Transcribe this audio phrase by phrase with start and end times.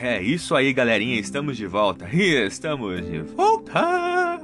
[0.00, 2.08] É isso aí, galerinha, estamos de volta.
[2.14, 3.80] Estamos de volta.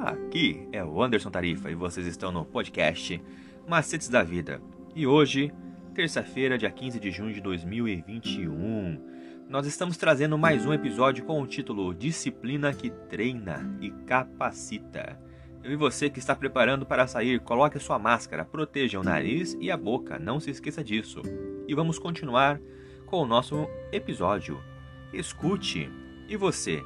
[0.00, 3.22] Aqui é o Anderson Tarifa e vocês estão no podcast
[3.64, 4.60] Macetes da Vida.
[4.96, 5.52] E hoje,
[5.94, 9.00] terça-feira, dia 15 de junho de 2021,
[9.48, 15.16] nós estamos trazendo mais um episódio com o título Disciplina que treina e capacita.
[15.62, 19.56] Eu e você que está preparando para sair, coloque a sua máscara, proteja o nariz
[19.60, 21.22] e a boca, não se esqueça disso.
[21.68, 22.60] E vamos continuar
[23.06, 24.73] com o nosso episódio.
[25.14, 25.90] Escute.
[26.28, 26.82] E você?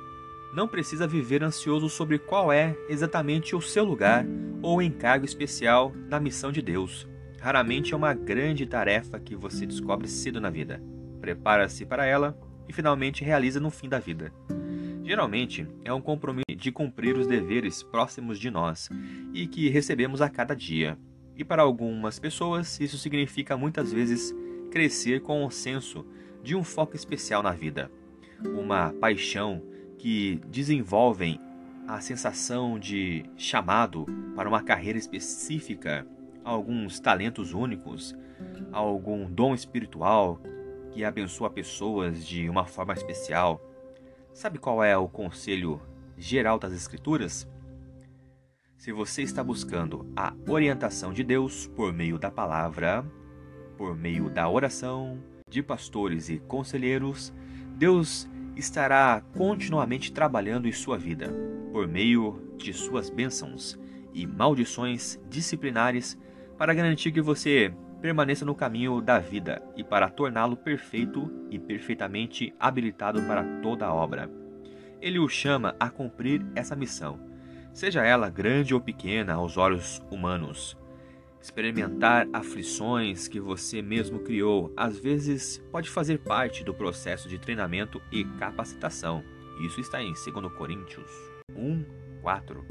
[0.52, 4.26] Não precisa viver ansioso sobre qual é exatamente o seu lugar
[4.62, 7.08] ou encargo especial na missão de Deus.
[7.40, 10.82] Raramente é uma grande tarefa que você descobre cedo na vida.
[11.20, 12.38] Prepara-se para ela
[12.68, 14.32] e finalmente realiza no fim da vida.
[15.04, 18.90] Geralmente é um compromisso de cumprir os deveres próximos de nós
[19.32, 20.98] e que recebemos a cada dia.
[21.34, 24.34] E para algumas pessoas, isso significa muitas vezes
[24.70, 26.04] crescer com o senso
[26.42, 27.90] de um foco especial na vida
[28.44, 29.62] uma paixão
[29.98, 31.40] que desenvolvem
[31.86, 36.06] a sensação de chamado para uma carreira específica,
[36.44, 38.14] alguns talentos únicos,
[38.70, 40.40] algum dom espiritual
[40.90, 43.60] que abençoa pessoas de uma forma especial.
[44.32, 45.80] Sabe qual é o conselho
[46.16, 47.48] geral das Escrituras?
[48.76, 53.04] Se você está buscando a orientação de Deus por meio da palavra,
[53.76, 57.32] por meio da oração, de pastores e conselheiros,
[57.78, 61.32] Deus estará continuamente trabalhando em sua vida,
[61.70, 63.78] por meio de suas bênçãos
[64.12, 66.18] e maldições disciplinares,
[66.56, 72.52] para garantir que você permaneça no caminho da vida e para torná-lo perfeito e perfeitamente
[72.58, 74.28] habilitado para toda a obra.
[75.00, 77.20] Ele o chama a cumprir essa missão,
[77.72, 80.76] seja ela grande ou pequena aos olhos humanos.
[81.48, 88.02] Experimentar aflições que você mesmo criou às vezes pode fazer parte do processo de treinamento
[88.12, 89.24] e capacitação.
[89.64, 91.10] Isso está em 2 Coríntios
[91.56, 91.84] 1,
[92.20, 92.64] 4.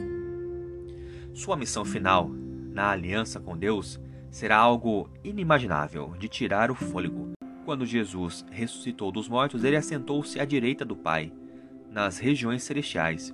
[1.34, 2.30] Sua missão final
[2.72, 7.32] na aliança com Deus será algo inimaginável de tirar o fôlego.
[7.66, 11.34] Quando Jesus ressuscitou dos mortos, ele assentou-se à direita do Pai,
[11.90, 13.34] nas regiões celestiais.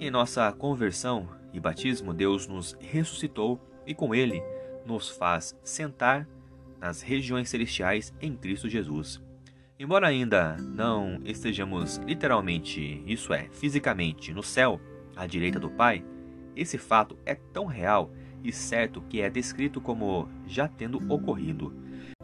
[0.00, 4.42] Em nossa conversão e batismo, Deus nos ressuscitou e com ele
[4.84, 6.28] nos faz sentar
[6.78, 9.20] nas regiões celestiais em Cristo Jesus.
[9.80, 14.80] Embora ainda não estejamos literalmente, isso é, fisicamente, no céu,
[15.16, 16.04] à direita do Pai,
[16.54, 18.12] esse fato é tão real
[18.44, 21.72] e certo que é descrito como já tendo ocorrido.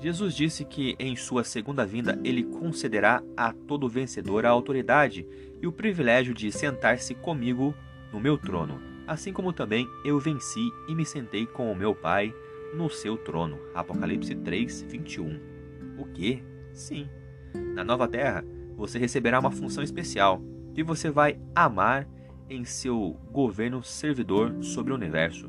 [0.00, 5.26] Jesus disse que em sua segunda vinda ele concederá a todo vencedor a autoridade
[5.62, 7.74] e o privilégio de sentar-se comigo
[8.12, 12.34] no meu trono assim como também eu venci e me sentei com o meu Pai
[12.74, 13.58] no seu trono.
[13.74, 15.40] Apocalipse 3, 21.
[15.98, 16.42] O que?
[16.72, 17.08] Sim.
[17.74, 18.44] Na nova terra,
[18.76, 20.42] você receberá uma função especial
[20.74, 22.08] que você vai amar
[22.48, 25.48] em seu governo servidor sobre o universo.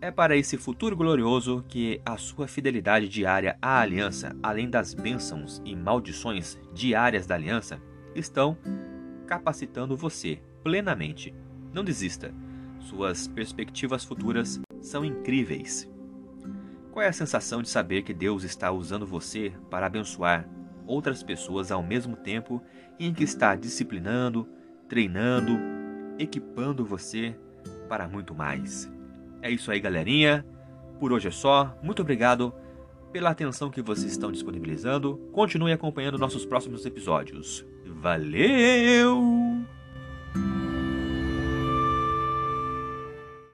[0.00, 5.60] É para esse futuro glorioso que a sua fidelidade diária à aliança, além das bênçãos
[5.64, 7.80] e maldições diárias da aliança,
[8.14, 8.56] estão
[9.26, 11.34] capacitando você plenamente
[11.76, 12.34] não desista.
[12.80, 15.88] Suas perspectivas futuras são incríveis.
[16.90, 20.48] Qual é a sensação de saber que Deus está usando você para abençoar
[20.86, 22.62] outras pessoas ao mesmo tempo
[22.98, 24.48] em que está disciplinando,
[24.88, 25.58] treinando,
[26.18, 27.36] equipando você
[27.88, 28.90] para muito mais?
[29.42, 30.46] É isso aí, galerinha.
[30.98, 31.76] Por hoje é só.
[31.82, 32.54] Muito obrigado
[33.12, 35.18] pela atenção que vocês estão disponibilizando.
[35.32, 37.66] Continue acompanhando nossos próximos episódios.
[37.84, 39.75] Valeu!